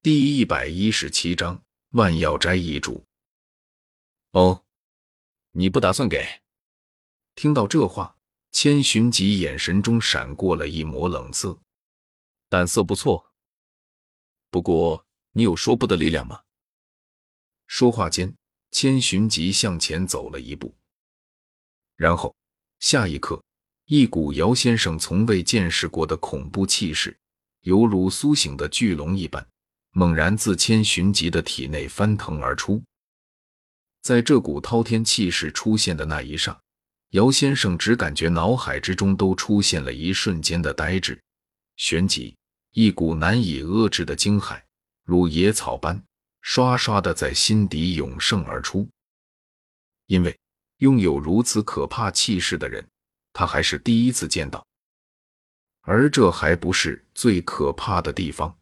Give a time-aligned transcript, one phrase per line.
[0.00, 1.60] 第一百一十七章
[1.90, 3.04] 万药斋遗嘱。
[4.30, 4.64] 哦，
[5.50, 6.24] 你不打算给？
[7.34, 8.16] 听到这话，
[8.52, 11.58] 千寻疾眼神中闪过了一抹冷色。
[12.48, 13.32] 胆色不错，
[14.50, 16.44] 不过你有说不的力量吗？
[17.66, 18.32] 说话间，
[18.70, 20.76] 千寻疾向前走了一步，
[21.96, 22.36] 然后
[22.78, 23.42] 下一刻，
[23.86, 27.18] 一股姚先生从未见识过的恐怖气势，
[27.62, 29.44] 犹如苏醒的巨龙一般。
[29.98, 32.80] 猛然自千寻疾的体内翻腾而出，
[34.00, 36.56] 在这股滔天气势出现的那一刹，
[37.10, 41.20] 姚先生只感觉脑海之中都出现了一瞬间的呆滞、
[41.74, 42.36] 旋即，
[42.74, 44.62] 一股难以遏制的惊骇，
[45.02, 46.00] 如野草般
[46.42, 48.88] 刷刷的在心底涌盛而出。
[50.06, 50.38] 因为
[50.76, 52.86] 拥有如此可怕气势的人，
[53.32, 54.64] 他还是第一次见到，
[55.80, 58.56] 而这还不是最可怕的地方。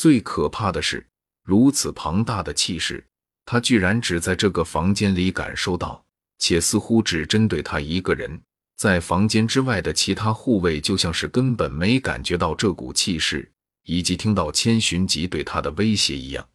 [0.00, 1.06] 最可怕的是，
[1.42, 3.06] 如此庞大的气势，
[3.44, 6.02] 他居然只在这个房间里感受到，
[6.38, 8.40] 且似乎只针对他一个人。
[8.76, 13.52] 在房间之外的其他护卫，就像是根本没感觉到这股气势，
[13.82, 16.48] 以及听到千寻疾对他的威胁一样。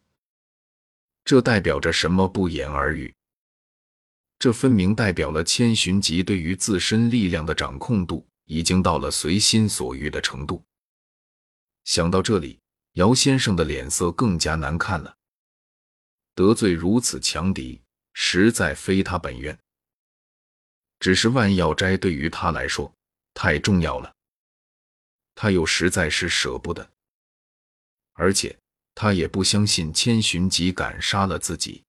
[1.24, 2.28] 这代表着什么？
[2.28, 3.14] 不言而喻。
[4.40, 10.64] 这分明代表了千寻疾对于自身力量的掌控度已经到了随心所欲的程度。
[11.84, 12.58] 想到这里。
[12.96, 15.18] 姚先生的脸色更加难看了。
[16.34, 17.82] 得罪如此强敌，
[18.14, 19.58] 实在非他本愿。
[21.00, 22.94] 只是万药斋对于他来说
[23.34, 24.14] 太重要了，
[25.36, 26.90] 他又实在是舍不得。
[28.14, 28.58] 而且
[28.94, 31.84] 他也不相信千寻疾敢杀了自己。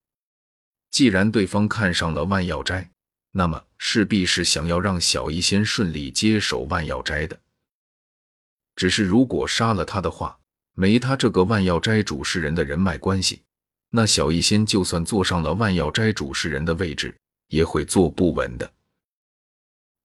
[0.91, 2.91] 既然对方看上了万药斋，
[3.31, 7.41] 那么势必是想要让小医仙顺利接手万药斋的。
[8.75, 10.41] 只是如果杀了他的话，
[10.79, 13.41] 没他这个万药斋主事人的人脉关系，
[13.89, 17.17] 那小医仙就算坐上了万药斋主事人的位置，
[17.49, 18.71] 也会坐不稳的。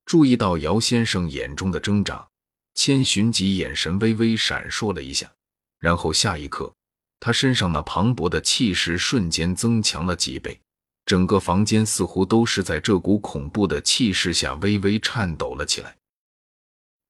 [0.05, 2.25] 注意到姚先生眼中的挣扎，
[2.73, 5.29] 千寻疾眼神微微闪烁了一下，
[5.77, 6.73] 然后下一刻，
[7.19, 10.57] 他身上那磅礴的气势瞬间增强了几倍，
[11.05, 15.97] 整个房间似乎都是在这股恐怖的气势下微微颤抖了起来。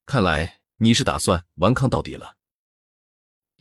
[0.07, 2.38] 看来你是打算顽抗到底了。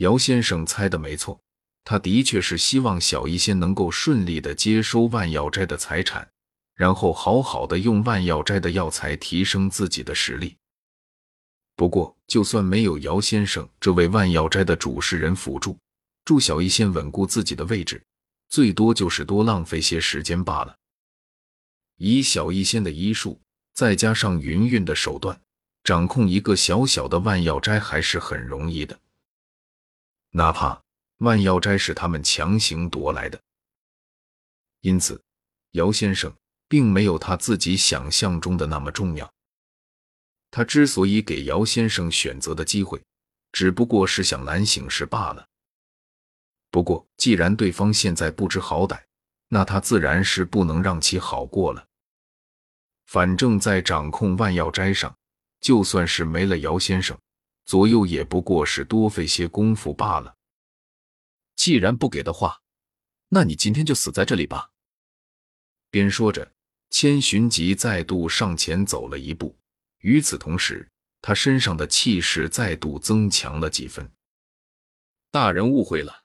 [0.00, 1.38] 姚先生猜的没错，
[1.84, 6.26] 他的确是希望小医仙能够顺利的接收万药斋的财产，
[6.74, 10.56] 然后好好的用万药斋的药材提升自己的实力。
[11.76, 15.76] 不过，就算没有姚先生这位万药斋的主事人辅助，
[16.24, 18.02] 助小医仙稳固自己的位置，
[18.48, 20.74] 最多就是多浪费些时间罢了。
[21.98, 23.38] 以小医仙的医术，
[23.74, 25.38] 再加上云云的手段，
[25.84, 28.98] 掌控一个小小的万药斋还是很容易的。
[30.30, 30.80] 哪怕
[31.18, 33.40] 万药斋是他们强行夺来的，
[34.80, 35.20] 因此
[35.72, 36.32] 姚先生
[36.68, 39.30] 并没有他自己想象中的那么重要。
[40.50, 43.00] 他之所以给姚先生选择的机会，
[43.52, 45.46] 只不过是想难行事罢了。
[46.70, 49.00] 不过，既然对方现在不知好歹，
[49.48, 51.86] 那他自然是不能让其好过了。
[53.06, 55.16] 反正，在掌控万药斋上，
[55.60, 57.18] 就算是没了姚先生。
[57.70, 60.34] 左右也不过是多费些功夫罢了。
[61.54, 62.62] 既然不给的话，
[63.28, 64.72] 那你今天就死在这里吧。
[65.88, 66.52] 边说着，
[66.90, 69.56] 千寻疾再度上前走了一步，
[70.00, 70.90] 与此同时，
[71.22, 74.10] 他身上的气势再度增强了几分。
[75.30, 76.24] 大人误会了。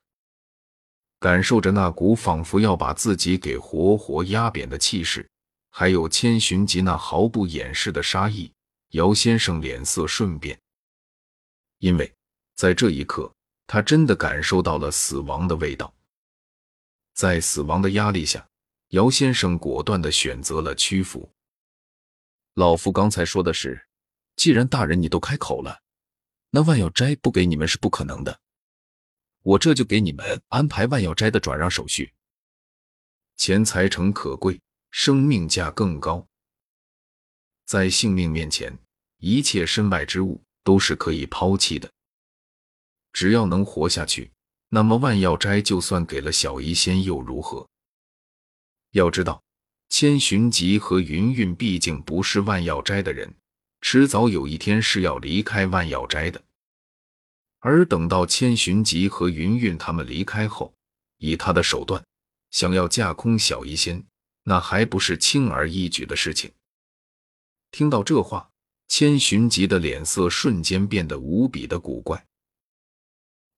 [1.19, 5.29] 感受着那股仿佛要把自己给活活压扁的气势，
[5.69, 8.51] 还有千寻疾那毫不掩饰的杀意，
[8.93, 10.59] 姚先生脸色瞬变。
[11.85, 12.11] 因为
[12.55, 13.31] 在这一刻，
[13.67, 15.93] 他真的感受到了死亡的味道。
[17.13, 18.43] 在死亡的压力下，
[18.87, 21.31] 姚先生果断的选择了屈服。
[22.55, 23.87] 老夫刚才说的是，
[24.35, 25.79] 既然大人你都开口了，
[26.49, 28.41] 那万药斋不给你们是不可能的。
[29.43, 32.11] 我这就给你们安排万药斋的转让手续。
[33.37, 34.59] 钱财诚可贵，
[34.89, 36.27] 生命价更高。
[37.67, 38.75] 在性命面前，
[39.17, 40.41] 一切身外之物。
[40.65, 41.89] 都是可以抛弃的，
[43.13, 44.31] 只要能活下去，
[44.69, 47.69] 那么万药斋就算给了小医仙又如何？
[48.91, 49.43] 要知道，
[49.89, 53.31] 千寻疾和云云毕竟不是万药斋的人，
[53.81, 56.43] 迟早有一天是要离开万药斋的。
[57.59, 60.73] 而等到千寻疾和云云他们离开后，
[61.17, 62.03] 以他的手段
[62.49, 64.03] 想要架空小医仙，
[64.43, 66.51] 那还不是轻而易举的事情？
[67.69, 68.49] 听到这话。
[68.87, 72.25] 千寻疾的脸色瞬间变得无比的古怪。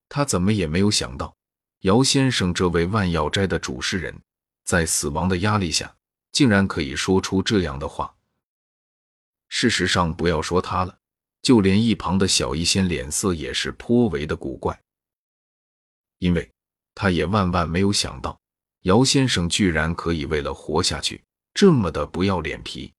[0.08, 1.36] 他怎么也没有想到，
[1.80, 4.18] 姚先生这位万药斋的主事人，
[4.64, 5.94] 在死亡的压力下，
[6.32, 8.14] 竟然可以说出这样的话。
[9.48, 10.98] 事实上，不要说他了，
[11.42, 14.78] 就连一旁的小医仙脸色也是颇为的古怪，
[16.18, 16.50] 因为
[16.94, 18.38] 他也万万没有想到，
[18.82, 21.22] 姚先生居然可以为了活下去，
[21.54, 22.92] 这么的不要脸皮。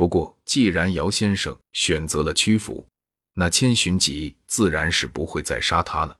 [0.00, 2.88] 不过，既然姚先生选择了屈服，
[3.34, 6.18] 那千寻疾自然是不会再杀他了。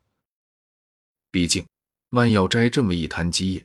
[1.30, 1.66] 毕竟，
[2.10, 3.64] 万药斋这么一摊基业，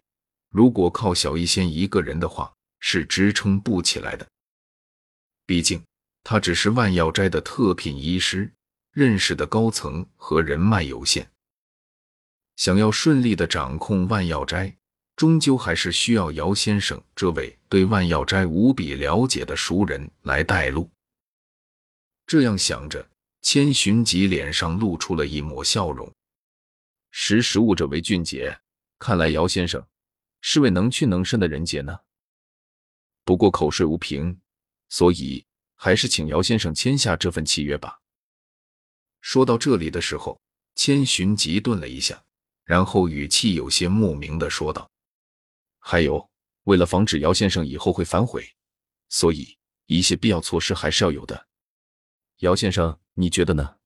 [0.50, 4.26] 如果靠小医仙一个人的话，是支撑不起来的。
[5.46, 5.84] 毕竟，
[6.24, 8.50] 他只是万药斋的特聘医师，
[8.94, 11.30] 认识的高层和人脉有限，
[12.56, 14.74] 想要顺利的掌控万药斋。
[15.18, 20.90] 终究还是需要姚先生这位对万药斋无比了解的熟人来带路。
[22.26, 23.06] 这样想着，
[23.42, 26.10] 千寻疾脸上露出了一抹笑容。
[27.12, 28.58] 识时务者为俊杰，
[28.98, 29.86] 看来姚先生
[30.40, 32.00] 是位能屈能伸的人杰呢。
[33.26, 34.40] 不过口说无凭，
[34.88, 35.46] 所以
[35.76, 38.00] 还是请姚先生签下这份契约吧。
[39.20, 40.40] 说到这里的时候，
[40.76, 42.24] 千寻疾顿了一下，
[42.64, 44.90] 然后语气有些莫名的说道。
[45.80, 46.30] 还有，
[46.66, 48.48] 为了防止姚先生以后会反悔，
[49.10, 49.58] 所以
[49.88, 51.48] 一些必要措施还是要有的。
[52.40, 53.78] 姚先生，你觉得呢？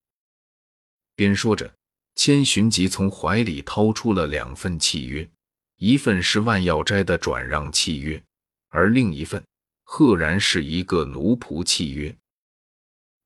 [1.15, 1.75] 边说着，
[2.15, 5.29] 千寻疾从怀里掏出了两份契约，
[5.77, 8.23] 一份是万药斋的转让契约，
[8.69, 9.43] 而另一份
[9.83, 12.15] 赫然是一个奴仆契约。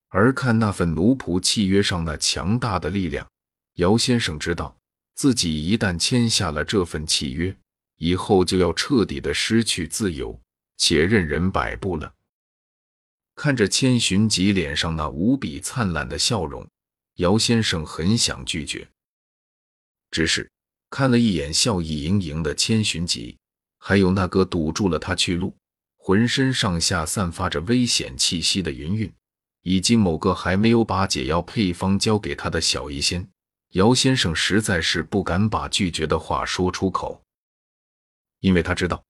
[0.09, 3.27] 而看那份奴仆契约上那强大的力量，
[3.75, 4.75] 姚先生知道
[5.15, 7.55] 自己一旦签下了这份契约。
[8.03, 10.37] 以后就要彻底的失去自由，
[10.75, 12.13] 且任人摆布了。
[13.33, 16.67] 看着千寻疾脸上那无比灿烂的笑容，
[17.15, 18.85] 姚先生很想拒绝，
[20.11, 20.51] 只是
[20.89, 23.37] 看了一眼笑意盈盈的千寻疾，
[23.77, 25.55] 还有那个堵住了他去路、
[25.95, 29.09] 浑身上下散发着危险气息的云云，
[29.61, 33.25] 以及某个还没有把解药配方交给他的小医仙，
[33.69, 37.22] 姚先生实在是不敢把拒绝的话说出口。
[38.43, 39.01] 因为他知道，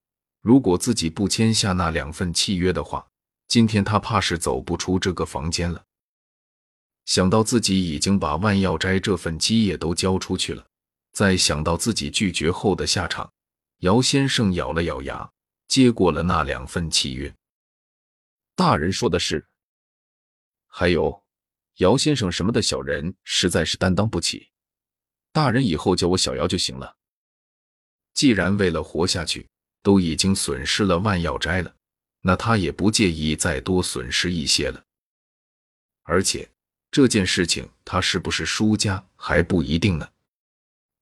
[0.41, 3.07] 如果自己不签下那两份契约的话，
[3.47, 5.83] 今天他怕是走不出这个房间了。
[7.06, 10.63] 想到自己已经把万药斋这份基业都交出去了，
[11.13, 13.33] 再想到自己拒绝后的下场，
[13.80, 15.27] 姚先生咬了咬牙，
[15.68, 17.33] 接过了那两份契约。
[18.56, 19.47] 大人说的是，
[20.68, 21.24] 还有
[21.77, 24.51] 姚先生什么的小人实在是担当不起，
[25.31, 26.95] 大人以后叫我小姚就行了。
[28.13, 29.48] 既然为了活下去
[29.81, 31.74] 都已经损失了万药斋了，
[32.21, 34.83] 那他也不介意再多损失一些了。
[36.04, 36.50] 而且
[36.92, 40.07] 这件事情他是不是输家还不一定呢。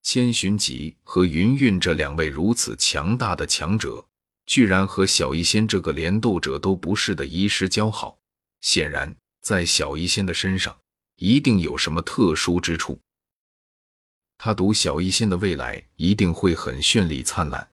[0.04, 4.04] 千寻疾和云韵这两位如此强大的强者，
[4.48, 8.18] 居然和小医仙这个连斗者都不是的医师交好，
[8.62, 10.76] 显然在小医仙的身上
[11.18, 13.00] 一定有什么特殊之处。
[14.44, 17.70] 他赌小医仙的未来一定会很绚丽灿烂，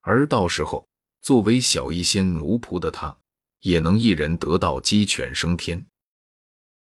[0.00, 0.84] 而到时候
[1.22, 3.16] 作为小医仙奴仆的他，
[3.60, 5.86] 也能一人得道鸡犬升天。